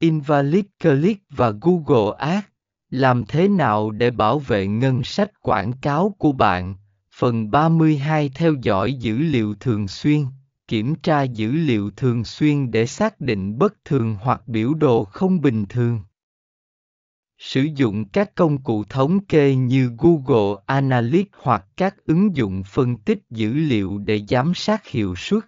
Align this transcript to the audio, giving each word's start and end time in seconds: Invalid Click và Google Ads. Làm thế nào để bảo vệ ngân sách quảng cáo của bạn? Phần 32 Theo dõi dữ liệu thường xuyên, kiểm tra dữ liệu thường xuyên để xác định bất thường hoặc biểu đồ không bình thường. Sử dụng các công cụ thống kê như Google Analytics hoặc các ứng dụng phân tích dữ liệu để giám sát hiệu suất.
Invalid 0.00 0.64
Click 0.80 1.22
và 1.30 1.52
Google 1.60 2.16
Ads. 2.18 2.46
Làm 2.90 3.24
thế 3.24 3.48
nào 3.48 3.90
để 3.90 4.10
bảo 4.10 4.38
vệ 4.38 4.66
ngân 4.66 5.04
sách 5.04 5.42
quảng 5.42 5.72
cáo 5.72 6.14
của 6.18 6.32
bạn? 6.32 6.74
Phần 7.14 7.50
32 7.50 8.30
Theo 8.34 8.54
dõi 8.62 8.92
dữ 8.92 9.18
liệu 9.18 9.54
thường 9.54 9.88
xuyên, 9.88 10.24
kiểm 10.68 10.94
tra 10.94 11.22
dữ 11.22 11.52
liệu 11.52 11.90
thường 11.90 12.24
xuyên 12.24 12.70
để 12.70 12.86
xác 12.86 13.20
định 13.20 13.58
bất 13.58 13.74
thường 13.84 14.16
hoặc 14.20 14.48
biểu 14.48 14.74
đồ 14.74 15.04
không 15.04 15.40
bình 15.40 15.64
thường. 15.68 16.00
Sử 17.38 17.66
dụng 17.76 18.08
các 18.08 18.34
công 18.34 18.62
cụ 18.62 18.84
thống 18.84 19.24
kê 19.24 19.54
như 19.54 19.90
Google 19.98 20.62
Analytics 20.66 21.38
hoặc 21.42 21.66
các 21.76 21.96
ứng 22.04 22.36
dụng 22.36 22.62
phân 22.62 22.96
tích 22.96 23.18
dữ 23.30 23.52
liệu 23.52 23.98
để 23.98 24.24
giám 24.28 24.54
sát 24.54 24.86
hiệu 24.86 25.14
suất. 25.16 25.44